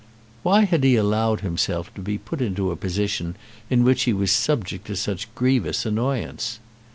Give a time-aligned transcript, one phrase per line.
[0.41, 3.35] Why had he allowed himself to be put into a position
[3.69, 6.57] in which he was subject to such grievous annoyance?